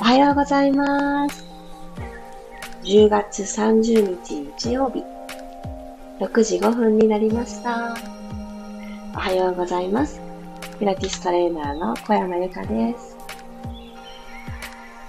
[0.00, 1.44] おはようございます。
[2.84, 5.02] 10月30日日曜日、
[6.20, 7.96] 6時5分になりました。
[9.12, 10.20] おはようございます。
[10.78, 13.16] ピラティストレーナーの小山由かです。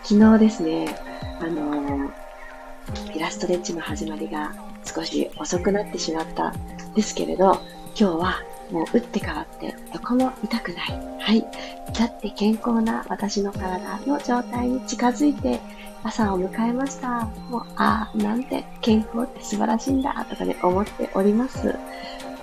[0.01, 0.95] 昨日ですね、
[1.39, 6.51] あのー、ピラストレッチの始まりが少し遅くなってしまった
[6.95, 7.59] ですけれど、
[7.95, 11.19] 今日はもう打って変わってどこも痛くない。
[11.19, 11.45] はい。
[11.89, 15.59] 至って健康な私の体の状態に近づいて
[16.03, 17.25] 朝を迎えました。
[17.49, 21.67] もう、ああ、なんて健康って素晴らしいんだとかね、思っております。
[21.67, 21.69] い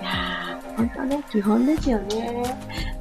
[0.03, 2.43] やー、本当ね、基本ですよね。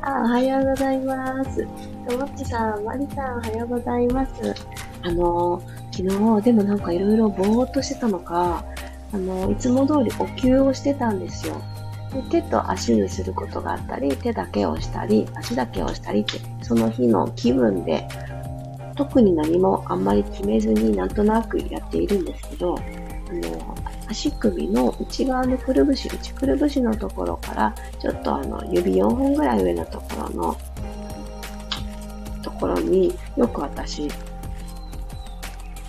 [0.02, 1.66] あ、おはようございます。
[2.08, 4.54] ともっちさん、まりさん、おはようございます。
[5.02, 8.64] あのー、昨日、でもなんかいろいろぼーっとしてたのか、
[9.12, 11.60] あのー、いつも通りお灸をしてたんですよ。
[12.24, 18.06] 手と足にすることがあったり、手だけをしたり、足だけをしたりって、その日の気分で、
[18.96, 23.74] 特に何もあんまり決めずになんとなくやっているんですけど、あの、
[24.08, 30.56] 足首の内側のくるぶし、内くるぶしのところから、ちょっとあの、指4本ぐらい上のところの、
[32.42, 34.08] ところによく私、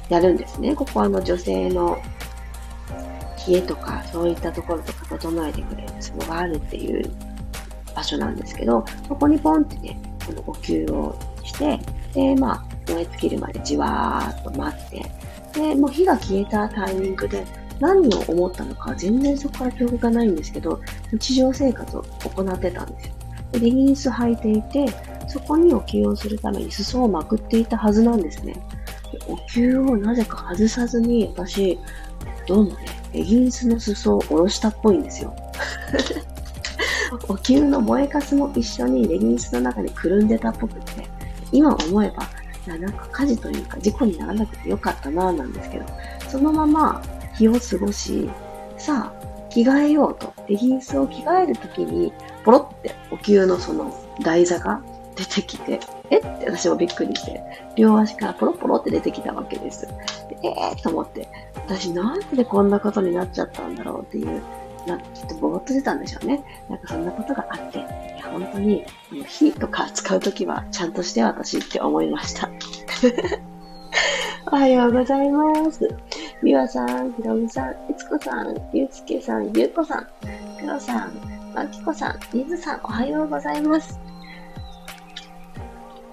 [0.09, 0.75] やるんですね。
[0.75, 1.97] ここはあの女性の
[3.47, 7.09] 冷えとか、そういったところとか整えてくれるツボがあるっていう
[7.95, 11.79] 場所なんですけど、そこにポンってね、この呼吸をして、
[12.13, 15.11] で、まあ、燃え尽きるまでじわーっと待って、
[15.53, 17.45] で、もう火が消えたタイミングで
[17.79, 20.81] 何を思ったのか全然そこから記憶がないんですけど、
[21.11, 22.03] 日常生活を
[22.35, 23.13] 行ってたんですよ。
[23.53, 24.85] でレギンス履いていて、
[25.27, 28.55] そこにお灸をするために裾をまくっていたはずなんですね。
[29.27, 31.79] お灸をなぜか外さずに、私、
[32.47, 32.85] どうもね、
[33.17, 35.35] レギンスの裾を下ろしたっぽいんですよ。
[37.27, 41.07] お灸の燃えかすも一緒にレギンスの中にくるんでたっぽくって、
[41.51, 45.85] 今思えば、なんか火事というか事故にならなくてよかったなぁなんですけど、
[46.29, 47.01] そのまま
[47.33, 48.29] 日を過ごし、
[48.77, 52.13] さあ、着替えようと、レギンスを着替えるときに、
[52.45, 53.91] ポロってお灸のその
[54.21, 54.79] 台座が
[55.17, 55.79] 出てきて、
[56.09, 56.19] え？
[56.19, 57.41] って私もびっくりして、
[57.75, 59.87] 両足からポロポロって出てきたわけです。
[59.87, 60.83] でえー？
[60.83, 64.41] と思って、私なんでこんなことになっちゃったんだろうっていう、
[64.85, 66.43] な、ちょっとぼーっと出たんでしょうね。
[66.69, 67.87] なんかそんなことがあって、いや
[68.31, 68.85] 本当に、
[69.25, 72.49] 火とか使うときはちゃんとして私って思いました。
[74.49, 75.93] おはようございます。
[76.41, 80.07] みわさん、ひろみさん、いつこさん、ゆうつけさん、ゆうこさん、
[80.59, 81.11] くろさん、
[81.53, 83.99] まきこさん、りずさん、おはようございます。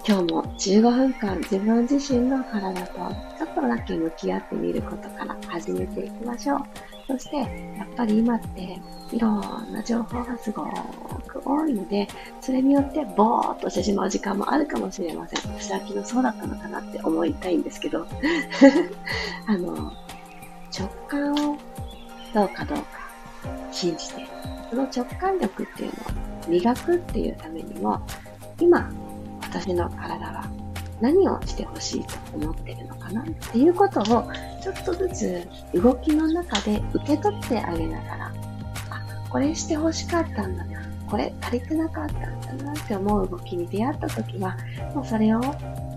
[0.07, 6.59] 今日も15分間自分自身の体とちょっとだけ向き合ってみることから始めていきましょう。
[7.07, 8.79] そして、やっぱり今って
[9.11, 10.63] いろんな情報がすご
[11.27, 12.07] く多いので、
[12.39, 15.51] それによってぼーっとしてしまう時間もあるかもしれません。
[15.59, 18.05] 私は昨日そうだったのかなって思いたいんですけど、
[19.47, 19.91] あの、
[20.71, 21.57] 直感を
[22.31, 22.85] どうかどうか
[23.71, 24.27] 信じて、
[24.69, 25.93] その直感力っていうの
[26.45, 27.99] を磨くっていうためにも、
[28.59, 28.87] 今
[29.55, 30.45] 私の体は
[30.99, 34.29] 何をしてほしいと思ってるのかなっていうことを
[34.61, 38.25] ちょっとずつ動きの中で受け取ってあげながら、
[38.89, 44.57] あ、これしてほしかったんだな、これ足りてなかったんだなって思う動きに出会った時は、
[44.93, 45.39] もうそれを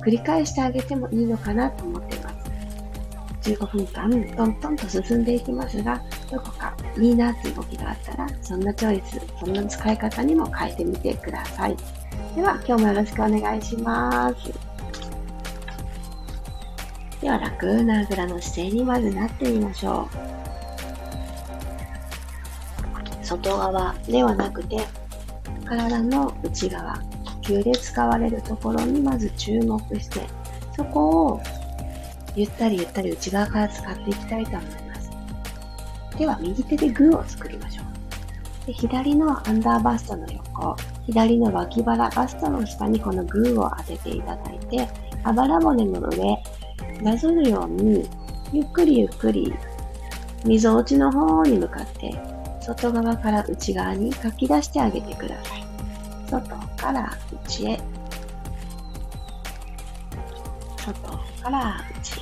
[0.05, 2.39] 繰り返してあげてもいいのかなと思っています。
[3.43, 11.77] 15分間トントンと進んでいきますが、どこかいいなって動きがあったら、そんなチョイス、そんな使い方にも変えてみてください。
[12.35, 14.37] では、今日もよろしくお願いします。
[17.21, 20.17] では、楽なあぐらの姿勢にまずなってみましょう。
[23.25, 24.87] 外側ではなくて、
[25.65, 27.01] 体の内側、呼
[27.43, 30.27] 吸で使われるところにまず注目して、
[30.77, 31.41] そこを
[32.37, 35.11] ゆったりゆったり内側から使っていきたいと思います。
[36.17, 37.88] では、右手でグーを作りましょう。
[38.69, 44.87] で左のアンダーバストの横、左の脇腹、バストの下にこのグーを当てていただいて、
[45.25, 46.37] あばら骨の上、
[47.01, 48.07] なぞるように、
[48.53, 49.55] ゆっくりゆっくり、
[50.45, 52.13] 溝落ちの方に向かって、
[52.61, 55.65] 外側から内側に書き出してあげてください。
[56.29, 57.11] 外から
[57.47, 57.81] 内へ。
[60.77, 60.93] 外
[61.43, 62.21] から内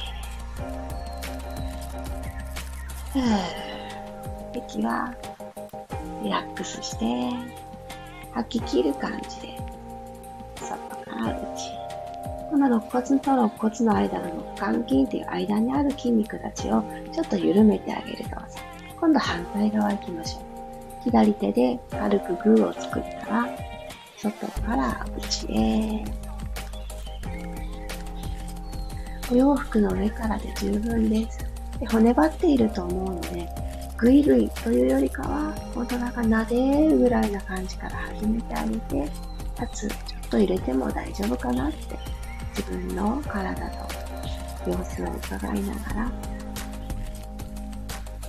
[3.17, 3.67] へ。
[4.55, 5.13] 息は
[6.23, 7.31] リラックスして、
[8.33, 9.59] 吐き切る感じで、
[10.57, 11.87] 外から内。
[12.51, 14.25] この肋骨と肋骨の間の
[14.57, 18.65] 肋間筋っていう間にある筋肉たちをちょっと緩めてあげる動作。
[19.01, 20.43] 今度反対側行きましょう。
[21.05, 23.49] 左手で軽くグーを作ったら、
[24.17, 26.05] 外から内へ。
[29.31, 31.39] お洋服の上からで十分です。
[31.81, 33.49] で骨張っていると思うので、
[33.99, 36.11] ぐいぐいというよりかは、大人が
[36.45, 39.11] 撫でるぐらいな感じから始めてあげて、
[39.59, 39.97] かつ、ちょ
[40.27, 41.99] っと入れても大丈夫かなって、
[42.55, 46.13] 自分の体と様子を伺いながら、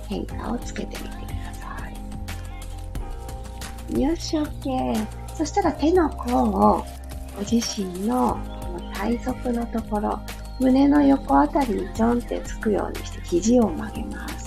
[0.08, 1.76] 変化をつけてみてくださ
[3.90, 4.00] い。
[4.00, 5.06] よし、OK。
[5.34, 6.84] そしたら手の甲を
[7.36, 8.38] ご自身の
[8.94, 10.18] 体側のところ、
[10.60, 14.37] 胸の横あたりにちょんってつくようにして肘を曲げます。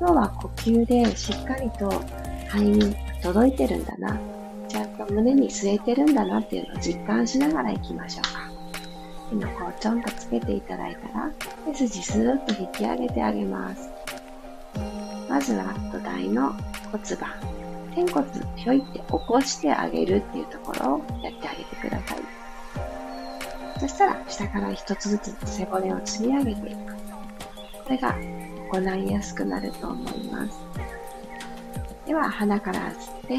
[0.00, 1.88] 今日は呼吸でしっかりと
[2.48, 4.18] 肺に届いてるんだな。
[4.68, 8.50] ちゃんと胸に据えてるんだなっていうのを実感しながら行きましょうか。
[9.30, 11.30] 手の甲をちょんとつけていただいたら、
[11.66, 13.88] 背筋スーッと引き上げてあげます。
[15.28, 16.52] まずは土台の
[16.90, 17.30] 骨盤、
[17.94, 18.26] 天骨
[18.56, 22.18] ひょいって起こしてあげるっていうところをやってあげてください。
[23.80, 26.94] そしたら下から一つずつ背骨を積み上げていく。
[27.84, 28.16] これが
[28.80, 30.58] 行いやすくなると思います。
[32.06, 33.38] では鼻から吸って、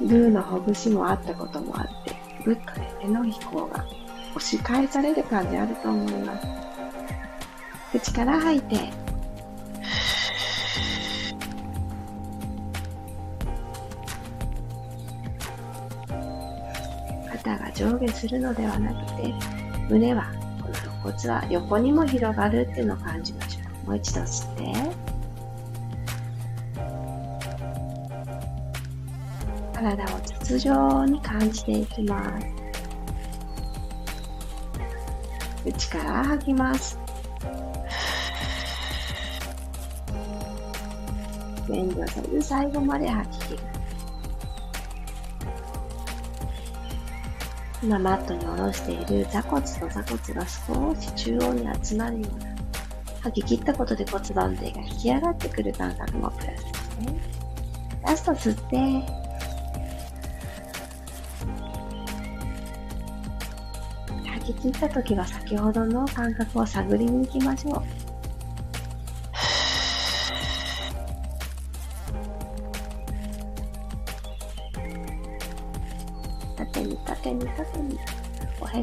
[0.00, 3.84] グーのほぐしもあったこともあって、ぐっとね、手の飛行が
[4.34, 6.46] 押し返される感じあると思います。
[7.92, 8.76] 口から吐いて、
[17.30, 19.32] 肩が上下するのではなくて、
[19.88, 20.24] 胸は、
[20.60, 23.86] この肋骨は横にも広がるっていうのを感じましょう。
[23.86, 24.64] もう一度吸って、
[29.72, 32.46] 体を筒状に感じていきます。
[35.64, 36.98] 口から吐きます。
[41.70, 43.77] 遠慮せず最後まで吐き切る。
[47.88, 52.54] 今マットに下ろしている座骨と座骨が少し中央に集まるような
[53.22, 57.18] 吐き切ったことで骨盤底が引き上がってくる感覚もプラスですね。
[58.02, 58.76] ラスト吸って
[64.32, 67.97] 吐き切った時は先ほどの感覚を探りに行きましょう。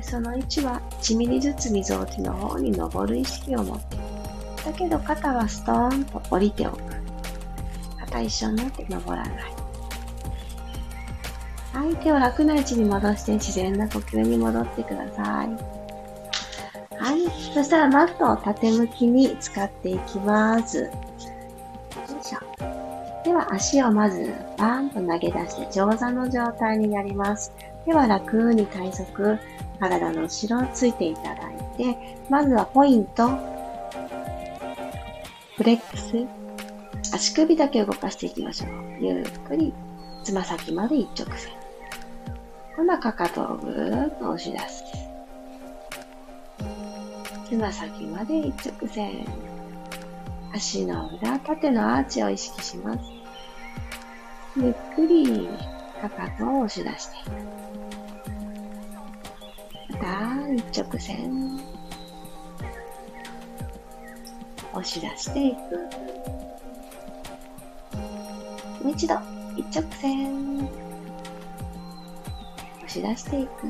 [0.06, 3.98] その位置は1ミリずつみぞおちの方に登る意識を持って
[4.64, 6.80] だけど肩はストーンと降りておく
[8.00, 9.66] 肩一緒になって登らない
[11.76, 15.48] はい、手を楽な位置に戻して自然な呼吸に戻ってください。
[16.98, 20.90] はい、そしたらマットを縦向きに使っていきます。
[23.36, 27.52] は足をまずバーンと投げ出して上座の状態になります。
[27.86, 29.40] では楽に体側、
[29.80, 33.28] 体の後ろをついていただいて、まずはポイント、
[35.58, 36.26] フレックス、
[37.14, 38.70] 足首だけ動かしていきましょう。
[39.00, 39.74] ゆっくり、
[40.24, 41.52] つま先まで一直線。
[42.76, 44.84] 今度はかかとをぐーっと押し出す。
[47.50, 49.26] つま先まで一直線。
[50.54, 53.25] 足の裏、縦のアーチを意識します。
[54.58, 55.50] ゆっくり
[56.02, 57.32] かかとを押し出していく。
[59.90, 61.60] また、一直線。
[64.72, 65.58] 押し出していく。
[68.82, 69.16] もう一度、
[69.58, 70.60] 一直線。
[72.78, 73.68] 押し出していく、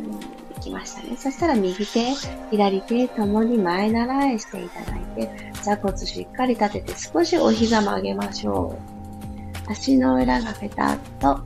[0.55, 1.17] いきましたね。
[1.17, 2.13] そしたら右手、
[2.51, 8.94] 左手ともに前習えしていただいて、座骨しっかり立てて少しお膝曲げましょう。
[9.67, 11.43] 足の裏がペタッと、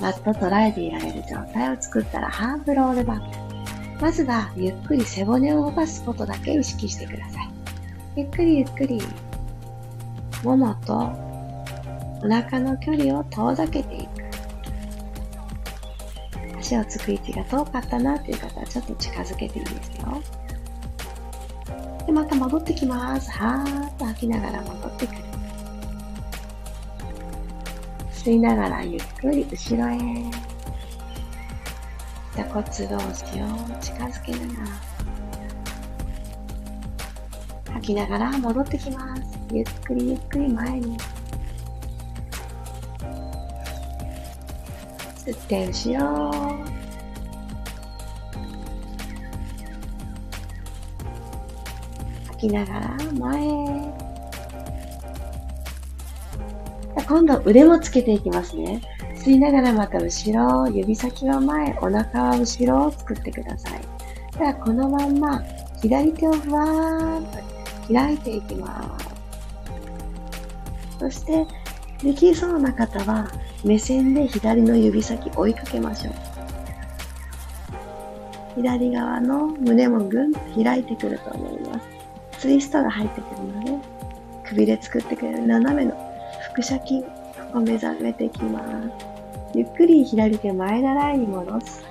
[0.00, 4.02] マット捉えていられる状態を作ったらハーフロールバック。
[4.02, 7.50] まずはゆっくり背骨を動かすことだけ意識してください。
[8.16, 9.02] ゆっくりゆっくり、
[10.42, 14.10] ももとお腹の距離を遠ざけていく。
[16.58, 20.22] 足をつく位置が遠かったなという方はちょっと近づけていいですよ。
[22.06, 23.30] で、また戻ってきます。
[23.32, 25.29] はーっと吐きながら戻ってくる。
[28.22, 29.96] 吸いながらゆっくり後ろへ。
[32.36, 33.48] 座骨同士を
[33.80, 34.60] 近づけなが
[37.64, 37.72] ら。
[37.72, 39.22] 吐きながら戻ってきます。
[39.50, 40.98] ゆっくりゆっくり前に。
[45.24, 46.30] 吸って後ろ
[52.26, 54.09] 吐きながら前
[57.10, 58.80] 今度腕もつけていきますね。
[59.16, 63.80] 吸いながらまた後ろ、指先は前、お腹は後ろを作ってください。
[64.38, 65.42] ではこのまんま
[65.82, 67.38] 左手をふわーんと
[67.92, 69.08] 開いていきます。
[71.00, 71.44] そして、
[72.00, 73.28] できそうな方は
[73.64, 76.14] 目線で左の指先追いかけましょう。
[78.54, 81.88] 左側の胸もぐんと開いてくると思います。
[82.38, 83.88] ツイストが入ってくるので、
[84.48, 86.09] 首で作ってくれる斜めの
[86.54, 87.08] 腹斜筋、こ
[87.54, 89.54] こ目覚めていきます。
[89.54, 91.84] ゆっくり左手前習いに戻す。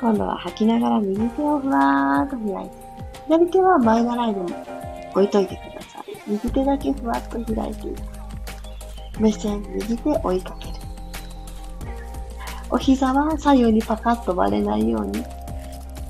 [0.00, 2.76] 今度は吐きながら右手をふわーっと開いて。
[3.26, 4.46] 左手は前習いでも
[5.12, 6.04] 置いといてください。
[6.26, 8.02] 右手だけふわっと開いていく。
[9.20, 10.74] 目線、右手追いかける。
[12.70, 15.24] お膝は左右にパカッと割れないように、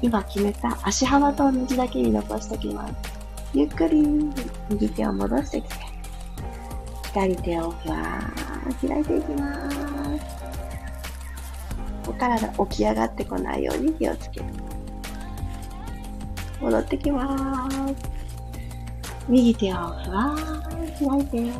[0.03, 2.95] 今決めた足幅と同じだけに残しておきます。
[3.55, 4.03] ゆっくり
[4.69, 5.75] 右手を戻してきて、
[7.19, 9.77] 左手をふわー開いていきます。
[12.09, 14.47] お体起き上がってこないように気をつける。
[16.61, 17.97] 戻ってきます。
[19.29, 21.53] 右手をふわー開いて、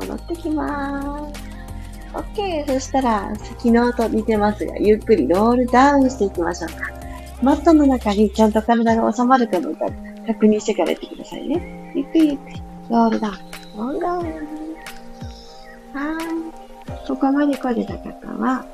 [0.00, 1.40] 戻ってきます。
[2.12, 2.66] OK。
[2.66, 6.90] そしたら、昨日と似てますが、ゆっくりロールダウンしていきましょうか。
[7.42, 9.86] マットの中にちゃんと体が収まるかどうか
[10.26, 11.92] 確認してからやってくださいね。
[11.94, 12.71] ゆっくりゆっくり。
[12.88, 13.34] ロールダウン。
[13.76, 14.26] ロールダウン。
[14.26, 14.32] は
[16.20, 17.06] い。
[17.06, 18.64] ここまで来れた方は、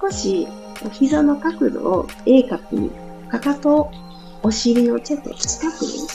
[0.00, 0.46] 少し
[0.84, 2.90] お膝の角度を鋭角に、
[3.28, 3.90] かかと、
[4.42, 6.06] お尻をちょっと近くに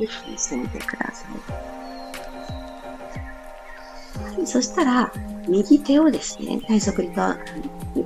[0.00, 1.26] ゆっくりしてみてくださ
[4.40, 4.46] い。
[4.46, 5.12] そしたら、
[5.48, 7.36] 右手をですね、体側にと、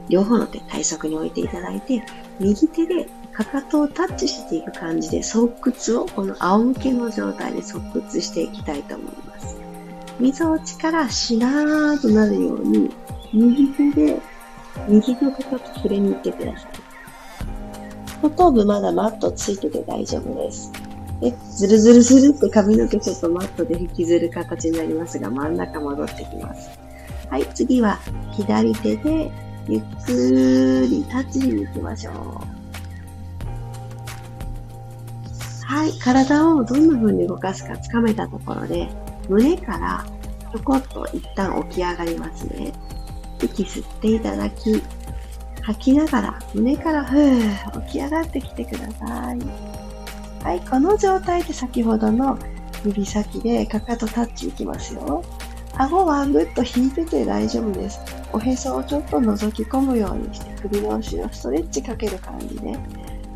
[0.09, 2.03] 両方の手体側に置いていただいて、
[2.39, 9.57] 右手でかかとをタッチしていく感じで、側屈をこの仰向けの状態で側屈していきたいと思います。
[10.19, 12.91] 溝落ちからしなーっとなるように、
[13.33, 14.21] 右手で
[14.89, 16.71] 右のかかと触れに行ってください。
[18.23, 20.73] 後頭部まだマットついてて大丈夫です。
[21.23, 26.71] え、ずるずるずるって髪の毛ちょっとマットで引きずる形になりますが、真ん中戻ってきます。
[27.31, 27.99] はい、次は
[28.33, 29.31] 左手で
[29.69, 32.50] ゆっくり立ちに行きましょう。
[35.71, 38.91] はい、体をどんな風に動かすかつかめたところで、
[39.29, 40.05] 胸から
[40.53, 42.73] ちょこっと一旦起き上がりますね。
[43.41, 44.83] 息吸っていただき、
[45.63, 49.39] 吐きながら胸からふー起き上がってきてください。
[50.43, 52.37] はい、この状態で先ほどの
[52.85, 55.23] 指先でかかとタッチいきますよ。
[55.77, 58.01] 顎はぐっと引いてて大丈夫です。
[58.33, 62.73] おへそをちょっと覗き込むようにして首の後ろストレッチかける感じで、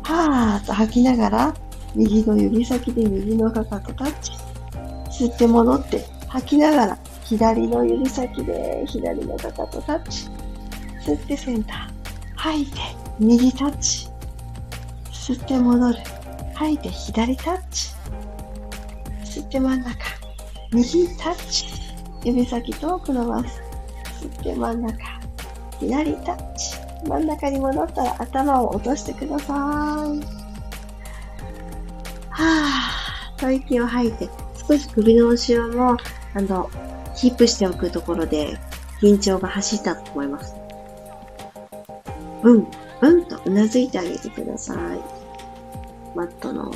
[0.03, 1.53] はーっと吐きながら
[1.95, 4.31] 右の指先で右のかかとタッチ。
[5.09, 10.27] 吸って戻って吐きながら左の指先で左のかかとタッチ。
[11.05, 11.89] 吸ってセンター。
[12.35, 12.77] 吐いて
[13.19, 14.09] 右タッチ。
[15.11, 15.97] 吸って戻る。
[16.53, 17.89] 吐いて左タッチ。
[19.23, 19.95] 吸って真ん中。
[20.71, 21.65] 右タッチ。
[22.25, 23.61] 指先遠く伸ばす。
[24.21, 24.97] 吸って真ん中。
[25.79, 26.77] 左タッチ。
[27.07, 30.05] 真ん中に戻ったら頭を落としてくださ
[30.41, 30.44] い。
[32.35, 34.29] はぁ、と息を吐いて、
[34.67, 35.97] 少し首の後ろも、
[36.33, 36.69] あの、
[37.15, 38.59] キープしておくところで、
[39.01, 40.53] 緊張が走ったと思います。
[42.43, 42.67] うん、
[43.01, 44.99] うんとうなずいてあげてください。
[46.15, 46.71] マットの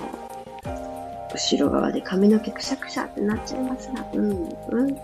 [1.34, 5.02] 後ろ側で髪の毛くしゃくしゃってなっちゃいますが、うん、うんと。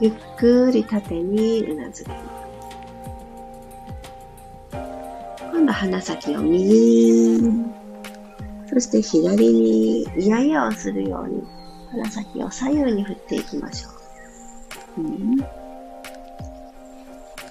[0.00, 2.40] ゆっくり縦にうなずきます。
[5.52, 7.69] 今度鼻先を右、
[8.72, 11.42] そして左にイヤイヤをするように
[11.90, 13.88] 鼻先を左右に振っていきましょ
[14.98, 15.00] う。
[15.02, 15.36] うん、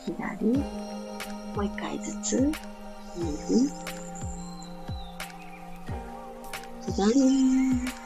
[0.06, 0.46] 左、
[1.56, 2.52] もう一回ずつ、
[3.18, 3.70] 右、
[6.86, 8.00] 左。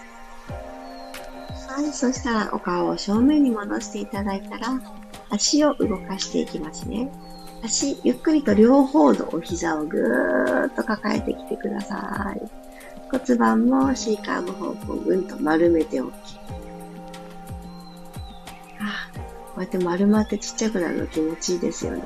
[1.67, 4.81] はい、そしたらお顔を正面に戻していただいたら、
[5.29, 7.11] 足を動かしていきますね。
[7.63, 12.72] 足、ゆっくりと両方のお膝をぐーっと抱えてきてください。
[13.13, 16.11] 骨盤も C カーブ方向ぐんと丸めておき。
[18.79, 19.21] あ、こ
[19.57, 22.03] うやって丸まってちっちゃくなるの気持ちいいですよね。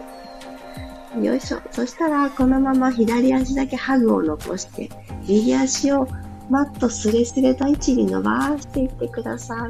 [1.24, 1.62] よいしょ。
[1.72, 4.90] そしたら、このまま左足だけハグを残して、
[5.26, 6.10] 右足を
[6.50, 9.60] マットスレスレと位置に伸ばしていってください。
[9.60, 9.70] は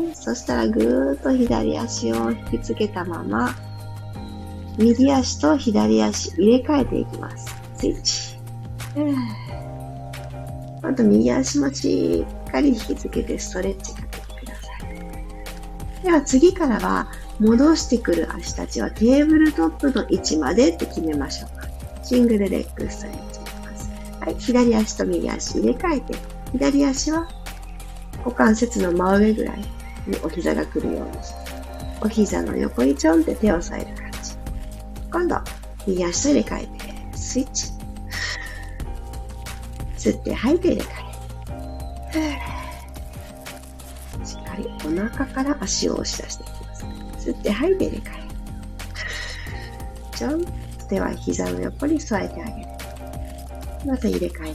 [0.00, 0.12] い。
[0.12, 3.54] そしたらぐーっと左足を引きつけたまま、
[4.76, 7.54] 右足と左足入れ替えていきます。
[7.76, 8.25] スイッチ。
[10.82, 14.68] あと右足もしっかり引きつけてストレッチかけてくださ
[16.00, 21.68] いでは次からは戻してくる足たちはテーブルトップの位置までって決めましょうか。
[22.02, 23.90] シングルレッグストレッチします。
[24.20, 26.14] はい、左足と右足入れ替えて、
[26.52, 27.28] 左足は
[28.24, 29.66] 股関節の真上ぐらいに
[30.22, 31.52] お膝が来るようにして、
[32.00, 34.18] お膝の横にちょんって手を添える感じ。
[35.12, 35.36] 今度、
[35.86, 37.75] 右足と入れ替えて、スイッチ。
[40.06, 40.86] 吸って吐いて入れ替
[42.14, 42.38] え。
[44.24, 46.84] しっかりお腹から足を押し出していきます。
[47.28, 48.10] 吸って吐いて入れ替
[50.12, 50.16] え。
[50.16, 50.44] ちょん。
[50.88, 52.68] 手は膝の横に添えてあげる。
[53.84, 54.54] また入れ替え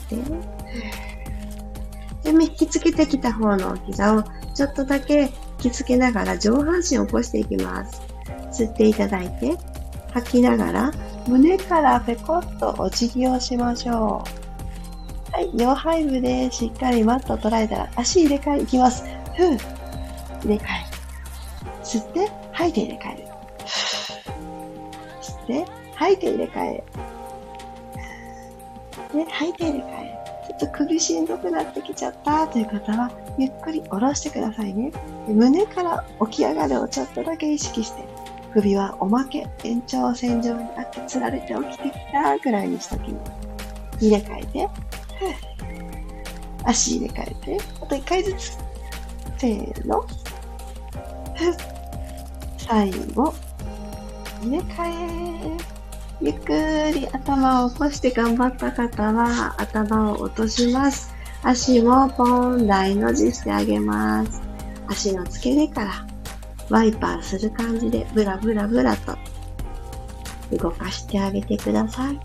[2.22, 2.32] て。
[2.32, 8.00] で、引きつけてきた方の膝をちょっとだけ引きつけながら上半身を起こしていきます。
[8.52, 9.58] 吸っていただいて、
[10.14, 10.90] 吐きながら
[11.28, 14.41] 胸からペコッとお辞儀をしましょう。
[15.32, 19.04] はい、両背部でしっかりマットを捉えたら足入れ替えいきます。
[19.34, 19.56] ふう。
[20.44, 20.62] 入れ替える。
[21.82, 23.24] 吸って、吐いて入れ替える。
[25.22, 26.84] 吸って、吐いて入れ替え。
[29.14, 30.18] で、吐いて入れ替え。
[30.48, 34.92] ちょっと首しんどくなってきちゃったという方は、ゆっくり下ろしてくださいね。
[35.28, 38.04] 胸から起き上がるをちょっとだけ意識して、
[38.52, 43.32] 首はおまけ、延長線上にあってつられて起きてきたぐらいにしときます。
[44.00, 44.68] 入れ替えて、
[46.64, 48.58] 足入れ替えて、あと一回ずつ。
[49.38, 50.06] せーの。
[52.58, 53.34] 最後、
[54.42, 55.82] 入れ替え。
[56.20, 56.52] ゆっく
[56.94, 61.12] り頭を起こして頑張った方は頭を落とします。
[61.42, 64.40] 足もポン大の字してあげます。
[64.86, 66.06] 足の付け根から
[66.70, 69.16] ワイパーする感じでブラブラブラと
[70.56, 72.20] 動かしてあげてください。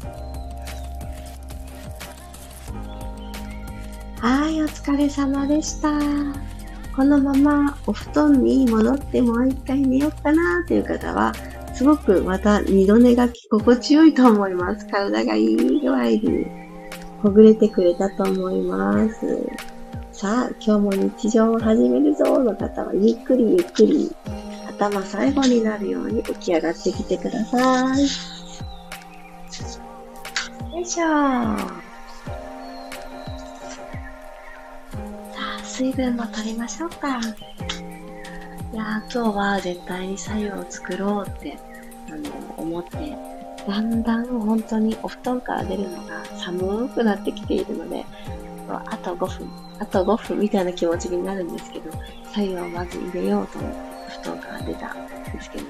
[4.20, 5.92] はい、お疲れ様でした。
[6.96, 11.34] このままお布団に戻ってもう一回寝ようかなという方は、
[11.76, 14.88] すごくまた二度寝が心地よいと思います。
[14.88, 16.48] 体がいい具合に
[17.22, 19.48] ほぐれてくれたと思います。
[20.12, 24.12] さあ、今日も日常を始めるぞの方はゆっくりゆっくり
[24.68, 28.00] 頭最後になるように起き上がってきてください。
[30.74, 31.87] よいしょ
[35.78, 37.20] 水分も取りましょうか。
[37.20, 41.56] いや今日は絶対に左右を作ろうって
[42.10, 43.16] あの思って、
[43.68, 48.04] だんだん本当にお布団から出るのが寒くなってきているので、
[48.68, 51.92] あと5分、あと5分みたいな気持ちになるんですけど、
[52.34, 53.78] 左右をまず入れようと思って
[54.24, 55.70] 布団から出たんですけどね。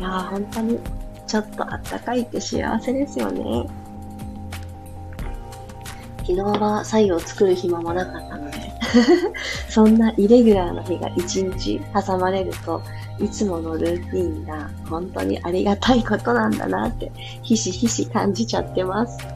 [0.00, 0.80] いや本当に
[1.28, 3.68] ちょっとあったかいって幸せですよね。
[6.26, 8.67] 昨日は左右を作る暇もなかったので
[9.68, 12.82] そんなイレギュラーな日が一日挟まれると、
[13.20, 17.10] いつものルーティンが本当にありがたいことなんだなって、
[17.42, 19.18] ひしひし感じちゃってます。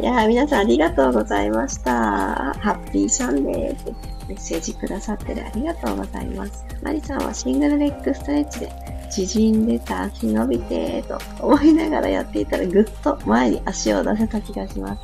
[0.00, 1.92] いやー、皆さんありがとうございました。
[1.92, 3.92] ハッピーサンデーって
[4.28, 6.64] メッセージくださってるありがとうございます。
[6.82, 8.72] マリさんはシングルレッグストレッチで
[9.10, 15.02] 縮んでた足伸びてと思いながらやっていたらぐっと前に足を出せた気がします。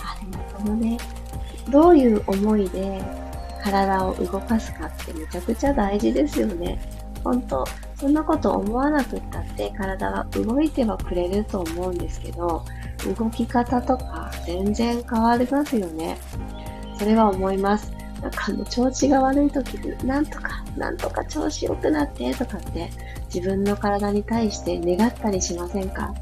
[0.00, 0.96] あ、でもこのね、
[1.70, 3.02] どういう思いで
[3.62, 6.80] 体を動かすかってめちゃくちゃ大事ですよね。
[7.22, 7.64] 本当
[7.96, 12.64] そんなこと思わなくったって体は動いてはくれると思うんですけど、
[13.16, 16.18] 動き方とか全然変わりますよね。
[16.98, 17.92] それは思います。
[18.20, 22.90] なんかあの調子が悪い時になんとか、なんとか調子良くなってとかって
[23.32, 26.12] 自分の体に対して願ったりしませんか？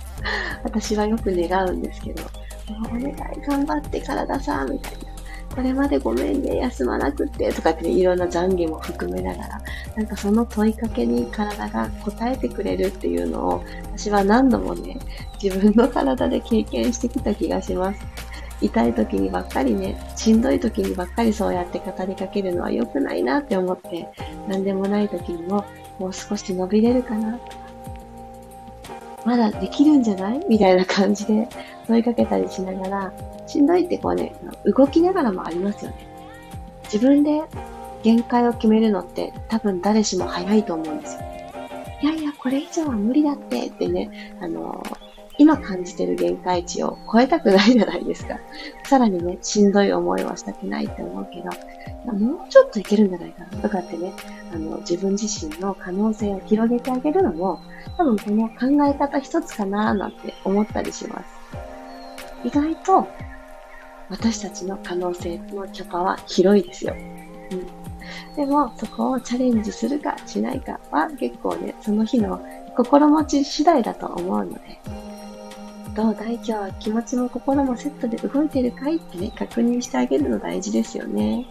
[0.64, 2.22] 私はよく願うんですけど、
[2.78, 3.14] お願い
[3.46, 4.98] 頑張って体さ、みたいな。
[5.54, 9.60] これまでごめんね、休まなくって、とかって、ね、いろんな懺悔も含めながら、
[9.96, 13.64] なんかその問いかけに体が答えてくれるっていうのを、
[13.96, 14.96] 私は何度もね、
[15.42, 18.00] 自分の体で経験してきた気がします。
[18.60, 24.06] 痛い時にばっかりね、しんどい時にばっかりそうやって語りかけるのは良くないなって思って、
[24.46, 25.64] 何でもない時にも、
[25.98, 27.58] もう少し伸びれるかなとか、
[29.26, 30.40] まだできるんじゃない？
[30.48, 31.48] みたいな感じで
[31.90, 33.12] 問いかけたりしながら、
[33.48, 34.32] しんどいってこうね、
[34.64, 36.06] 動きながらもありますよね。
[36.84, 37.42] 自分で
[38.02, 41.22] 限界を決めるのって多分誰しも早いと思うんですよ。
[42.02, 44.82] いやいや、これ以上は無理だってってね、あの
[45.36, 48.38] 今感じてる限界値を超えたくないじゃないですか。
[48.84, 51.50] さらにね、しんどい思いはしたくないって思うけど、
[52.12, 54.12] もうちょっといけるんじゃないかなとかってね、
[54.54, 57.60] あの、自分自身の可能性を広げてあげるのも、
[57.96, 61.39] 多分この考え方一つかなーなんて思ったりします。
[62.44, 63.08] 意外と
[64.08, 66.94] 私たちの可能性のキャパは広いですよ。
[67.50, 72.40] うん、でも、そこをチャレンジするかしないかは結構ね、その日の
[72.76, 74.80] 心持ち次第だと思うので、
[75.94, 76.34] どうだい？
[76.34, 78.96] 今日は気持ちも心もセットで動いてるかい？
[78.96, 81.46] ってね、確認してあげるの大事ですよね。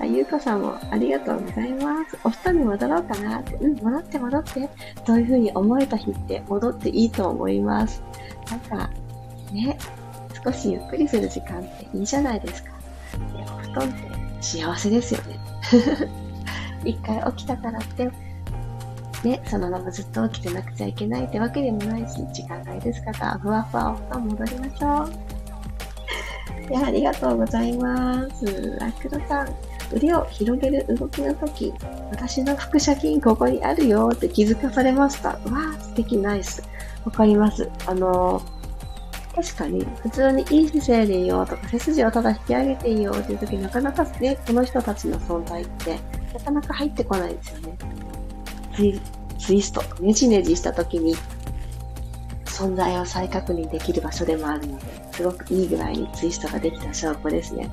[0.00, 2.18] あ、ゆうこさんもありがとうございます。
[2.24, 3.54] お布団に戻ろうかなって。
[3.56, 4.70] うん、戻って戻って。
[5.04, 8.02] そういう風に思えた日って戻っていいと思います。
[8.50, 8.90] なんか、
[9.52, 9.78] ね、
[10.44, 12.70] 少しゆっくりする時間っていいじゃないですか。
[13.34, 15.38] でお布団って幸せですよね。
[16.84, 18.10] 一回起きたからって、
[19.24, 26.70] ね、そのままずっと起きてなくちゃいけないってわけでもないし、時間外ですから、ふわふわお布団戻りましょう。
[26.72, 28.78] いや、ありがとうございます。
[28.80, 29.48] あ、黒さん。
[29.92, 31.72] 腕を広げる動きの時、
[32.10, 35.30] 私の腹斜筋ここにあるよって気づかされました。
[35.30, 36.62] わー、素敵ナイス。
[37.04, 37.70] わかります。
[37.86, 38.55] あのー、
[39.36, 45.98] 確かに、普通にいい姿勢でいいよとか、背筋をただ引き上げていいよっていう時、なかなかね、この人たちの存在って、
[46.32, 47.76] なかなか入ってこないですよね。
[49.38, 51.14] ツイスト、ねじねじした時に、
[52.46, 57.70] 存在を再確認できる場所でもあるので、すごくいい具合にツイストができた証拠ですね。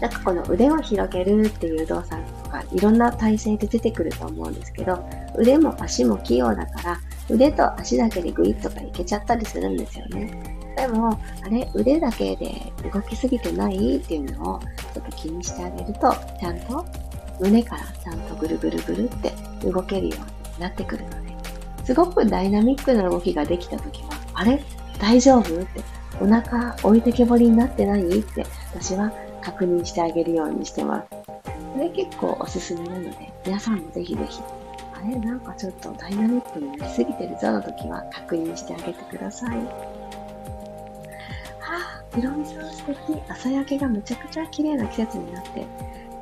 [0.00, 4.98] なんかこの腕を広げるっていう動作とか、いろんな体勢で出てくると思うんですけど、
[5.38, 10.74] 腕も足も器用だから、腕と足だけでグイッとかいけちゃったりするんですよね。
[10.76, 14.60] でも、あれ、腕だけで動きすぎてないっていうのを
[14.92, 16.84] ちょっと気にしてあげると、ちゃんと
[17.40, 19.32] 胸からちゃんとぐるぐるぐるって
[19.64, 21.34] 動けるようになってくるので、
[21.84, 24.62] すごくダイナミックな動きができた時は、あれ？
[24.98, 25.62] 大丈夫？
[25.62, 25.80] って、
[26.20, 28.20] お腹置いてけぼりになってない？
[28.20, 31.08] って私は確認してあげるようにしてます。
[31.10, 34.40] これ結構おすすめなので、皆さんもぜひぜひ、
[35.04, 39.58] あれなんかちょっとダイナミックになりすぎてるぞの時は確認してあげてください。
[39.58, 43.22] はぁ、色味さん素敵。
[43.28, 45.66] 朝焼けがむちゃくちゃ綺麗な季節になって、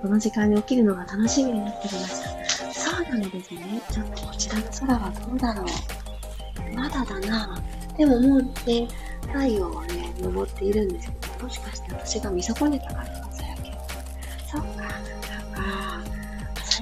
[0.02, 2.22] この時間に起きるのが楽しみになってきまし
[2.58, 2.72] た。
[2.72, 3.80] そうなんですね。
[3.92, 6.74] ちょっとこちらの空はどうだろう。
[6.74, 7.62] まだだな。
[7.96, 8.88] でももうね、
[9.28, 13.21] 太陽はね、昇っているんですけど、もしかして私が見損ねたから、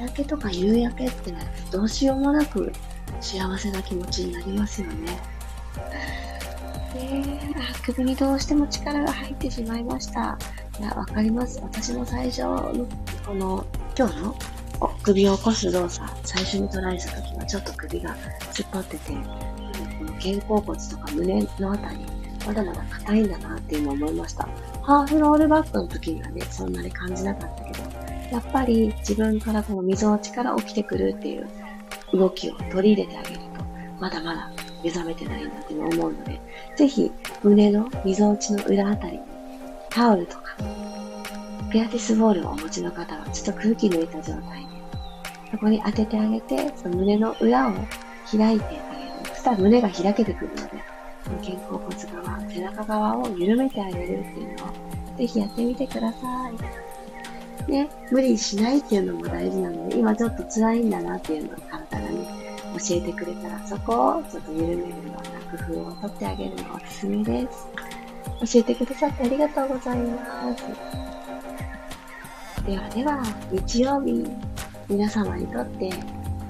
[0.00, 1.38] 朝焼けとか夕焼けってね、
[1.70, 2.72] どうしようもなく
[3.20, 5.18] 幸せな気持ちになりますよね。
[6.94, 10.38] えー、あ、首にどうしても力が入ってしまいました。
[10.78, 11.60] いや、わかります。
[11.62, 12.86] 私も最初の、
[13.26, 14.36] この、今日の
[15.02, 18.16] 首を起こす動作、最初にトライした時はちょっと首が
[18.52, 22.06] 突っ張ってて、この肩甲骨とか胸のあたり、
[22.46, 24.48] まだまだ硬いんだなっていうのを思いました。
[24.82, 27.89] ハーフロールバックの時にはね、そんなに感じなかったけど、
[28.30, 31.48] やっぱり自分からこの溝落ちから起きてくるっていう
[32.12, 33.64] 動きを取り入れてあげると、
[33.98, 34.50] まだまだ
[34.82, 36.40] 目覚めてないんだって思うので、
[36.76, 37.10] ぜひ
[37.42, 39.20] 胸の溝落ちの裏あたりに
[39.90, 40.56] タオルとか、
[41.72, 44.66] ピアティスボールをお持ちの方はちょっと空気抜いた状態で、
[45.50, 47.72] そこに当ててあげて、その胸の裏を
[48.30, 49.34] 開いてあげる。
[49.34, 50.62] そしたら胸が開けてくるので、
[51.30, 54.68] の肩甲骨側、背中側を緩めてあげるっていうのを、
[55.18, 56.89] ぜひやってみてください。
[57.68, 67.66] ね、無理しないっていうのも大事なので、今ちょっと辛いんだなっていうのを体がね、教えてくれたら、そこをちょっと緩めるような工夫をとってあげるのがおすすめです。
[68.54, 70.64] 教えてくださってありがとうございます。
[72.66, 74.28] ではでは、日曜日、
[74.88, 75.90] 皆様にとって、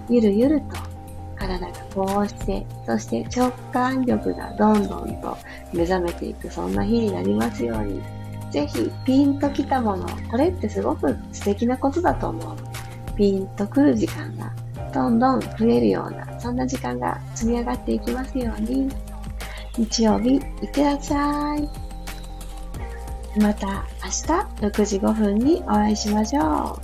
[0.08, 0.90] ゆるゆると
[1.36, 5.36] 体がこうして、そして直感力がどんどんと
[5.72, 8.02] 目覚めていく、そんな日になりますように、
[8.50, 12.56] ぜひピンときたもの、これってすごく素敵なことだと思う。
[13.16, 14.52] ピンとくる時間が
[14.92, 18.88] どんどん増えるような、そんな時間が積み上がっていきますように。
[19.78, 21.68] 日曜日、いってらっしゃい。
[23.40, 26.44] また明日6時5分にお会いしましょう。
[26.44, 26.80] あ、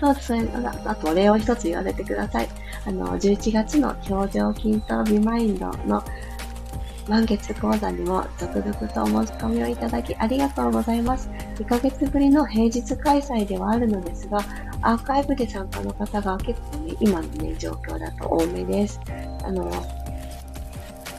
[0.00, 2.48] そうそういうのあとお礼を一つ言わせてください。
[2.84, 6.02] あの、11月の表情筋トビマインドの
[7.12, 11.28] 満月講座にも続々とお申し込みをいただきありがとうございます。
[11.56, 14.38] 2ヶ月ぶりの平日開催ではあるのですが、
[14.80, 18.98] アーカイブで参加の方が結構ね、今のね、状況だと多めです。
[19.44, 19.70] あの、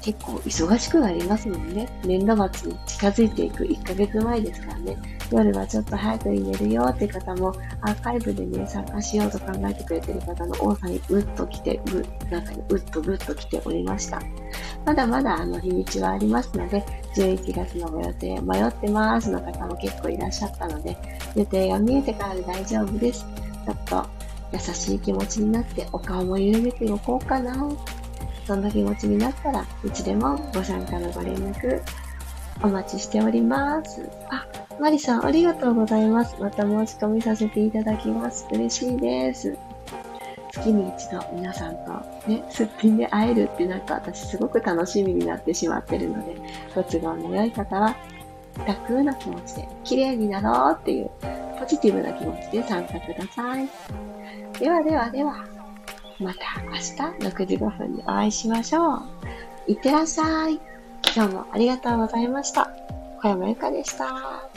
[0.04, 1.88] 結構忙しくなりますもんね。
[2.04, 4.98] 年度末に近づいていく1ヶ月前ですからね。
[5.32, 14.22] 夜はちょっと早くに寝るよって方も、アーカイブでね、参加しようと考えてくれてる方の多さにうっと来て、ぐ、中にうっとぐっと来ておりました。
[14.86, 16.84] まだまだあの日にちはありますので、
[17.16, 20.98] 11月のご予定迷ってますの方も結構いらっしゃったので、
[21.38, 23.26] 予定が見えてからで大丈夫です。
[23.66, 24.06] ちょっと
[24.52, 27.70] 優しい気持ちになってお顔も緩めておこうかな。
[28.46, 31.82] そんな気持ちになったらいつでもご参加のご連絡
[32.62, 34.10] お待ちしております。
[34.30, 34.46] あ、
[34.80, 36.36] マリさん、ありがとうございます。
[36.40, 38.48] また申し込みさせていただきます。
[38.52, 39.58] 嬉しいです。
[40.52, 41.92] 月に一度皆さんと
[42.28, 46.36] ね、すっぴんで会えるってなんか私すごく楽しみになってしまってるので、
[46.76, 47.96] ご都合の良い方は
[48.68, 51.10] 楽な気持ちで綺麗になろうっていう
[51.60, 53.68] ポジティブな気持ちで参加ください。
[54.60, 55.44] ではではでは、
[56.24, 56.82] また明日
[57.28, 59.02] 6時5分でお会いしましょう。
[59.68, 60.60] いってらっしゃい。
[61.16, 62.70] 今日もありがとうございました。
[63.22, 64.50] 小山由かでした。